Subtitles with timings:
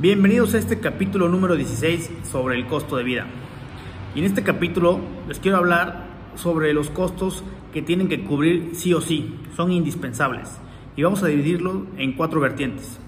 [0.00, 3.26] Bienvenidos a este capítulo número 16 sobre el costo de vida.
[4.14, 7.42] Y en este capítulo les quiero hablar sobre los costos
[7.72, 10.60] que tienen que cubrir sí o sí, son indispensables.
[10.94, 13.00] Y vamos a dividirlo en cuatro vertientes.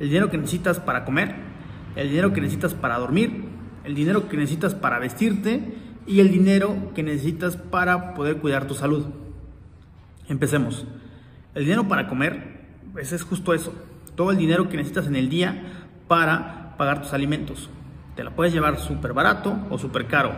[0.00, 1.36] El dinero que necesitas para comer,
[1.94, 3.44] el dinero que necesitas para dormir,
[3.84, 5.74] el dinero que necesitas para vestirte
[6.08, 9.06] y el dinero que necesitas para poder cuidar tu salud.
[10.28, 10.88] Empecemos.
[11.54, 13.72] El dinero para comer, pues es justo eso.
[14.16, 17.70] Todo el dinero que necesitas en el día para pagar tus alimentos.
[18.14, 20.32] Te la puedes llevar súper barato o súper caro,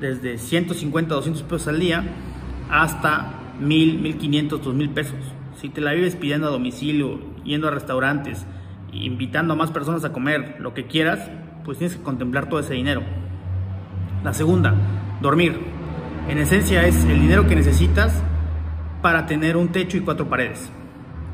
[0.00, 2.04] desde 150, 200 pesos al día
[2.70, 5.18] hasta 1000, 1500, 2000 pesos.
[5.60, 8.46] Si te la vives pidiendo a domicilio, yendo a restaurantes,
[8.92, 11.30] invitando a más personas a comer, lo que quieras,
[11.64, 13.02] pues tienes que contemplar todo ese dinero.
[14.24, 14.74] La segunda,
[15.20, 15.58] dormir.
[16.28, 18.22] En esencia es el dinero que necesitas
[19.02, 20.70] para tener un techo y cuatro paredes.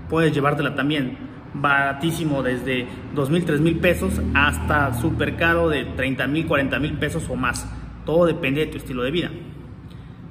[0.08, 1.18] Puedes llevártela también
[1.60, 6.94] baratísimo desde 2 mil, 3 mil pesos hasta súper caro de 30 mil, 40 mil
[6.94, 7.66] pesos o más.
[8.04, 9.30] Todo depende de tu estilo de vida.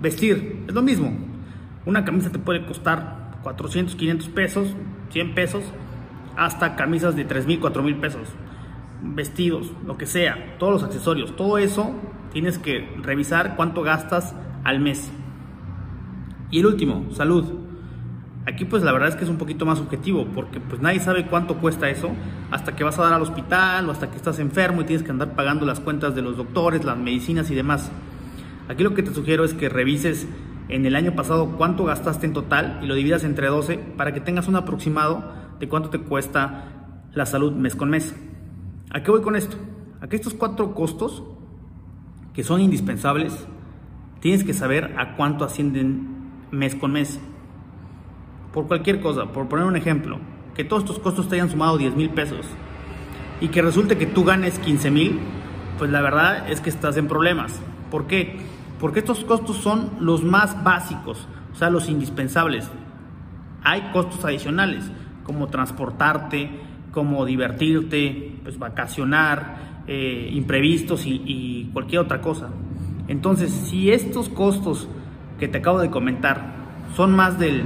[0.01, 1.15] Vestir, es lo mismo.
[1.85, 4.75] Una camisa te puede costar 400, 500 pesos,
[5.11, 5.63] 100 pesos,
[6.35, 8.27] hasta camisas de 3 mil, 4 mil pesos.
[9.01, 11.93] Vestidos, lo que sea, todos los accesorios, todo eso
[12.31, 15.11] tienes que revisar cuánto gastas al mes.
[16.51, 17.64] Y el último, salud.
[18.47, 21.25] Aquí pues la verdad es que es un poquito más subjetivo porque pues nadie sabe
[21.25, 22.11] cuánto cuesta eso
[22.51, 25.09] hasta que vas a dar al hospital o hasta que estás enfermo y tienes que
[25.09, 27.91] andar pagando las cuentas de los doctores, las medicinas y demás.
[28.69, 30.27] Aquí lo que te sugiero es que revises
[30.69, 34.21] en el año pasado cuánto gastaste en total y lo dividas entre 12 para que
[34.21, 35.23] tengas un aproximado
[35.59, 36.65] de cuánto te cuesta
[37.13, 38.15] la salud mes con mes.
[38.91, 39.57] ¿A qué voy con esto?
[40.01, 41.23] A que estos cuatro costos
[42.33, 43.47] que son indispensables
[44.19, 46.07] tienes que saber a cuánto ascienden
[46.51, 47.19] mes con mes
[48.55, 50.17] por cualquier cosa, por poner un ejemplo,
[50.55, 52.45] que todos estos costos te hayan sumado 10 mil pesos
[53.41, 55.19] y que resulte que tú ganes 15 mil,
[55.77, 57.53] pues la verdad es que estás en problemas.
[57.91, 58.37] ¿Por qué?
[58.79, 62.71] Porque estos costos son los más básicos, o sea, los indispensables.
[63.61, 64.89] Hay costos adicionales,
[65.25, 66.49] como transportarte,
[66.93, 72.51] como divertirte, pues vacacionar, eh, imprevistos y cualquier otra cosa.
[73.09, 74.87] Entonces, si estos costos
[75.39, 76.55] que te acabo de comentar
[76.95, 77.65] son más del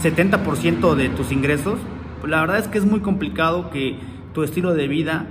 [0.00, 1.78] 70% de tus ingresos,
[2.26, 3.98] la verdad es que es muy complicado que
[4.32, 5.26] tu estilo de vida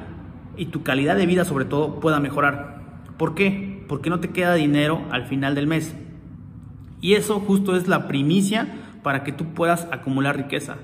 [0.57, 2.81] y tu calidad de vida sobre todo pueda mejorar.
[3.17, 3.83] ¿Por qué?
[3.87, 5.95] Porque no te queda dinero al final del mes.
[7.01, 8.67] Y eso justo es la primicia
[9.01, 10.77] para que tú puedas acumular riqueza.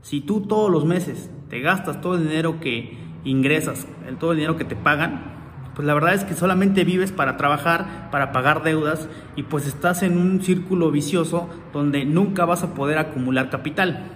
[0.00, 3.86] Si tú todos los meses te gastas todo el dinero que ingresas,
[4.18, 5.35] todo el dinero que te pagan,
[5.76, 10.02] pues la verdad es que solamente vives para trabajar, para pagar deudas y pues estás
[10.02, 14.10] en un círculo vicioso donde nunca vas a poder acumular capital.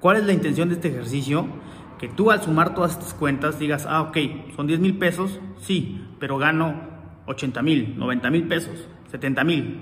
[0.00, 1.46] ¿Cuál es la intención de este ejercicio?
[1.98, 4.16] Que tú al sumar todas estas cuentas digas, ah, ok,
[4.56, 6.80] son 10 mil pesos, sí, pero gano
[7.26, 9.80] 80 mil, 90 mil pesos, 70 mil.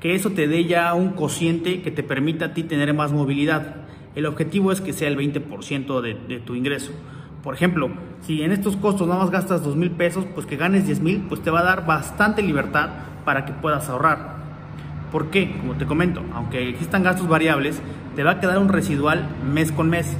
[0.00, 3.84] Que eso te dé ya un cociente que te permita a ti tener más movilidad.
[4.14, 6.92] El objetivo es que sea el 20% de, de tu ingreso.
[7.42, 10.86] Por ejemplo, si en estos costos nada más gastas dos mil pesos, pues que ganes
[10.86, 12.90] 10 mil, pues te va a dar bastante libertad
[13.24, 14.36] para que puedas ahorrar.
[15.10, 15.56] ¿Por qué?
[15.58, 17.82] Como te comento, aunque existan gastos variables,
[18.14, 20.16] te va a quedar un residual mes con mes.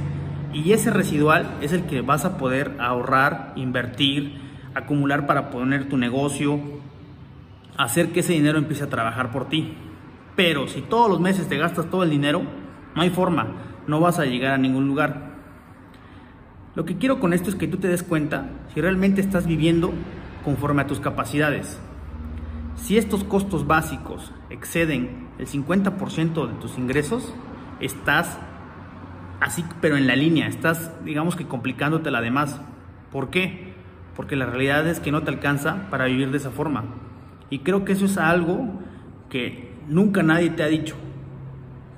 [0.53, 4.33] Y ese residual es el que vas a poder ahorrar, invertir,
[4.75, 6.59] acumular para poner tu negocio,
[7.77, 9.73] hacer que ese dinero empiece a trabajar por ti.
[10.35, 12.41] Pero si todos los meses te gastas todo el dinero,
[12.95, 13.47] no hay forma,
[13.87, 15.32] no vas a llegar a ningún lugar.
[16.75, 19.93] Lo que quiero con esto es que tú te des cuenta si realmente estás viviendo
[20.43, 21.79] conforme a tus capacidades.
[22.75, 27.33] Si estos costos básicos exceden el 50% de tus ingresos,
[27.79, 28.39] estás
[29.39, 32.59] así, pero en la línea, estás, digamos que complicándote la demás.
[33.11, 33.73] ¿Por qué?
[34.15, 36.85] Porque la realidad es que no te alcanza para vivir de esa forma.
[37.51, 38.79] Y creo que eso es algo
[39.29, 40.95] que nunca nadie te ha dicho.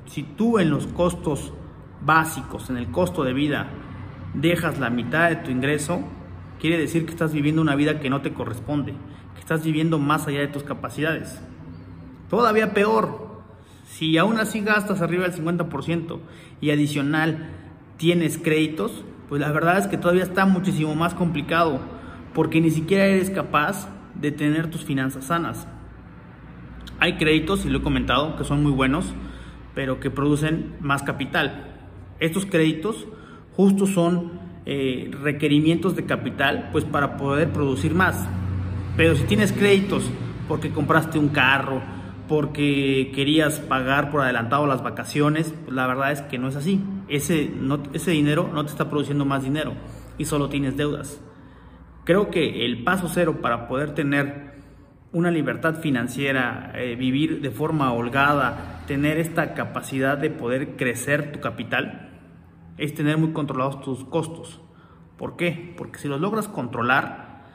[0.06, 1.54] Si tú en los costos
[2.02, 3.70] básicos, en el costo de vida,
[4.36, 6.02] dejas la mitad de tu ingreso,
[6.60, 8.94] quiere decir que estás viviendo una vida que no te corresponde,
[9.34, 11.42] que estás viviendo más allá de tus capacidades.
[12.30, 13.42] Todavía peor,
[13.86, 16.20] si aún así gastas arriba del 50%
[16.62, 17.50] y adicional
[17.98, 21.80] tienes créditos, pues la verdad es que todavía está muchísimo más complicado,
[22.34, 25.68] porque ni siquiera eres capaz de tener tus finanzas sanas.
[27.00, 29.14] Hay créditos, y lo he comentado, que son muy buenos,
[29.74, 31.76] pero que producen más capital.
[32.20, 33.08] Estos créditos
[33.56, 34.32] justo son
[34.66, 38.28] eh, requerimientos de capital pues para poder producir más.
[38.98, 40.10] Pero si tienes créditos
[40.48, 41.82] porque compraste un carro,
[42.28, 46.82] porque querías pagar por adelantado las vacaciones, pues la verdad es que no es así.
[47.08, 47.52] Ese,
[47.94, 49.74] ese dinero no te está produciendo más dinero.
[50.18, 51.22] y solo tienes deudas.
[52.06, 54.56] Creo que el paso cero para poder tener
[55.12, 61.40] una libertad financiera, eh, vivir de forma holgada, tener esta capacidad de poder crecer tu
[61.42, 62.15] capital,
[62.78, 64.62] es tener muy controlados tus costos.
[65.18, 65.74] ¿Por qué?
[65.78, 67.46] Porque si los logras controlar,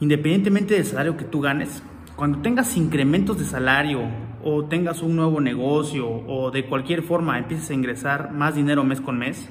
[0.00, 1.82] independientemente del salario que tú ganes,
[2.16, 4.00] cuando tengas incrementos de salario
[4.44, 9.00] o tengas un nuevo negocio o de cualquier forma empieces a ingresar más dinero mes
[9.00, 9.48] con mes,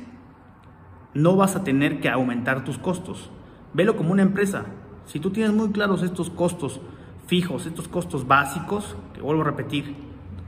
[1.13, 3.31] no vas a tener que aumentar tus costos.
[3.73, 4.65] Velo como una empresa.
[5.05, 6.79] Si tú tienes muy claros estos costos
[7.25, 9.95] fijos, estos costos básicos, que vuelvo a repetir,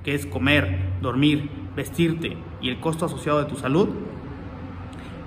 [0.04, 3.90] que es comer, dormir, vestirte y el costo asociado de tu salud,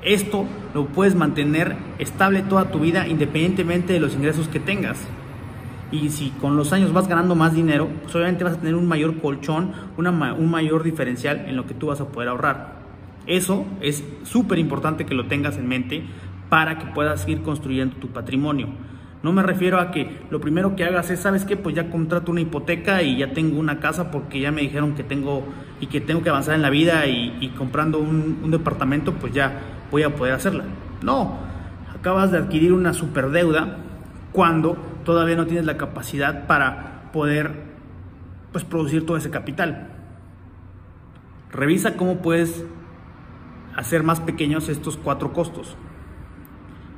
[0.06, 4.98] esto lo puedes mantener estable toda tu vida independientemente de los ingresos que tengas.
[5.90, 8.86] Y si con los años vas ganando más dinero, pues obviamente vas a tener un
[8.86, 12.76] mayor colchón, un mayor diferencial en lo que tú vas a poder ahorrar.
[13.26, 16.04] Eso es súper importante que lo tengas en mente
[16.48, 18.68] para que puedas ir construyendo tu patrimonio.
[19.24, 21.56] No me refiero a que lo primero que hagas es, ¿sabes qué?
[21.56, 25.02] Pues ya contrato una hipoteca y ya tengo una casa porque ya me dijeron que
[25.02, 25.42] tengo
[25.80, 29.60] y que tengo que avanzar en la vida y, comprando un, un, departamento, pues ya
[29.90, 30.64] voy a poder hacerla.
[31.02, 31.38] No,
[31.94, 33.78] acabas de adquirir una superdeuda
[34.32, 34.74] cuando
[35.04, 37.52] todavía no tienes la capacidad para poder
[38.52, 39.88] pues, producir todo ese capital.
[41.50, 42.64] Revisa cómo puedes
[43.76, 45.76] hacer más pequeños estos cuatro costos.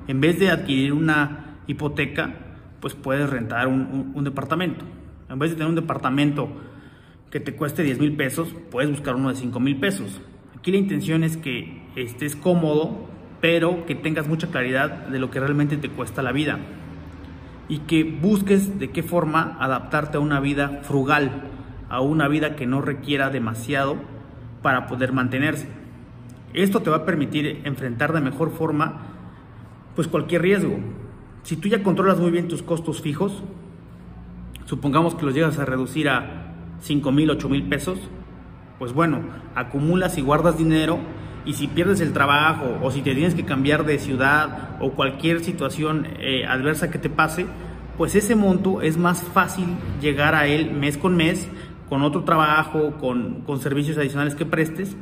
[0.06, 2.34] En vez de adquirir una hipoteca,
[2.80, 4.84] pues puedes rentar un, departamento.
[5.28, 6.48] En vez de tener un departamento
[7.30, 10.20] que te cueste 10 mil pesos, puedes buscar uno de 5 mil pesos.
[10.58, 13.06] Aquí la intención es que estés cómodo,
[13.40, 16.58] pero que tengas mucha claridad de lo que realmente te cuesta la vida
[17.68, 21.44] y que busques de qué forma adaptarte a una vida frugal,
[21.88, 23.96] a una vida que no requiera demasiado
[24.60, 25.68] para poder mantenerse.
[26.54, 29.02] Esto te va a permitir enfrentar de mejor forma
[29.94, 30.78] pues cualquier riesgo.
[31.44, 33.44] Si tú ya controlas muy bien tus costos fijos,
[34.64, 37.98] supongamos que los llegas a reducir a 5 mil, 8 mil pesos,
[38.78, 39.20] pues bueno,
[39.54, 40.98] acumulas y guardas dinero
[41.44, 45.40] y si pierdes el trabajo o si te tienes que cambiar de ciudad o cualquier
[45.40, 47.46] situación eh, adversa que te pase,
[47.96, 49.66] pues ese monto es más fácil
[50.00, 51.48] llegar a él mes con mes
[51.88, 54.96] con otro trabajo, con, con servicios adicionales que prestes,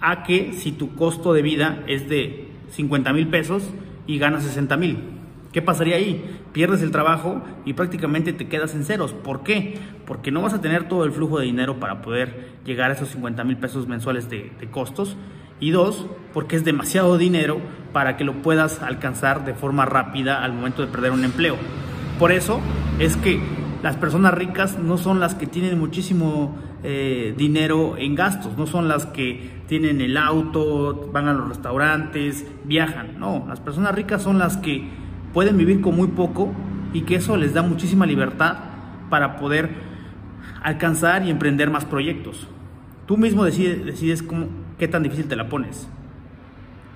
[0.00, 3.62] a que si tu costo de vida es de 50 mil pesos
[4.06, 4.98] y ganas 60 mil.
[5.52, 6.40] ¿Qué pasaría ahí?
[6.52, 9.12] Pierdes el trabajo y prácticamente te quedas en ceros.
[9.12, 9.78] ¿Por qué?
[10.06, 13.10] Porque no vas a tener todo el flujo de dinero para poder llegar a esos
[13.10, 15.16] 50 mil pesos mensuales de, costos.
[15.60, 17.60] Y dos, porque es demasiado dinero
[17.92, 21.56] para que lo puedas alcanzar de forma rápida al momento de perder un empleo.
[22.18, 22.60] Por eso
[22.98, 23.38] es que
[23.82, 28.88] las personas ricas no son las que tienen muchísimo eh, dinero en gastos, no son
[28.88, 33.20] las que tienen el auto, van a los restaurantes, viajan.
[33.20, 35.01] No, las personas ricas son las que
[35.32, 36.52] pueden vivir con muy poco
[36.92, 38.56] y que eso les da muchísima libertad
[39.10, 39.70] para poder
[40.62, 42.46] alcanzar y emprender más proyectos.
[43.06, 44.46] Tú mismo decides, decides cómo,
[44.78, 45.88] qué tan difícil te la pones.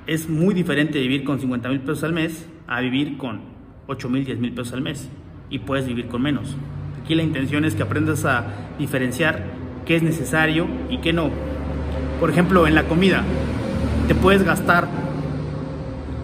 [0.07, 3.41] Es muy diferente vivir con 50 mil pesos al mes a vivir con
[3.87, 5.09] 8 mil, 10 mil pesos al mes
[5.51, 6.57] y puedes vivir con menos.
[7.03, 8.45] Aquí la intención es que aprendas a
[8.79, 9.45] diferenciar
[9.85, 11.31] qué es necesario y qué no.
[12.21, 13.23] Por ejemplo, en la comida,
[14.09, 14.89] te puedes gastar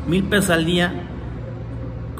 [0.09, 1.02] mil pesos al día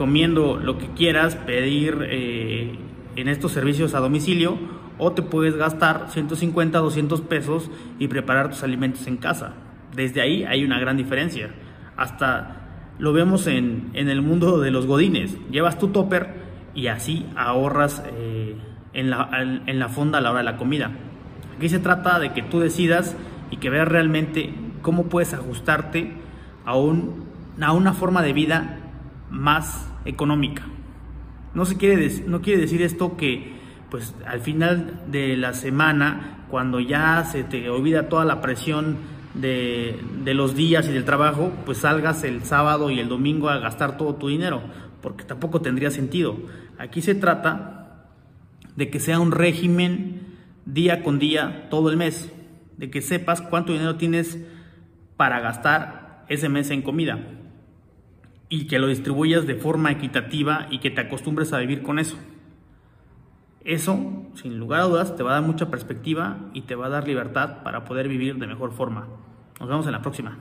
[0.03, 2.77] comiendo lo que quieras, pedir eh,
[3.15, 4.59] en estos servicios a domicilio,
[4.99, 9.55] o te puedes gastar 150, 200 pesos y preparar tus alimentos en casa.
[9.95, 11.51] Desde ahí hay una gran diferencia.
[11.97, 15.39] Hasta lo vemos en, en el mundo de los godines.
[15.53, 16.35] Llevas tu topper
[16.75, 18.57] y así ahorras eh,
[18.95, 19.31] en, la,
[19.67, 20.91] en la fonda a la hora de la comida.
[21.57, 23.17] Aquí se trata de que tú decidas
[23.53, 26.13] y que veas realmente cómo puedes ajustarte
[26.65, 27.29] a, un,
[27.61, 28.81] a una forma de vida
[29.31, 30.65] más económica.
[31.55, 36.81] No, se quiere, no quiere decir esto que pues al final de la semana, cuando
[36.81, 38.97] ya se te olvida toda la presión
[39.35, 43.59] de, de, los días y del trabajo, pues salgas el sábado y el domingo a
[43.59, 44.63] gastar todo tu dinero,
[45.03, 46.39] porque tampoco tendría sentido.
[46.79, 48.07] Aquí se trata
[48.77, 52.33] de que sea un régimen día con día todo el mes,
[52.79, 54.39] de que sepas cuánto dinero tienes
[55.19, 57.19] para gastar ese mes en comida
[58.53, 62.19] y que lo distribuyas de forma equitativa y que te acostumbres a vivir con eso.
[63.65, 66.91] Eso, sin lugar a dudas, te va a dar mucha perspectiva y te va a
[66.91, 69.09] dar libertad para poder vivir de mejor forma.
[69.59, 70.37] Nos vemos en la próxima.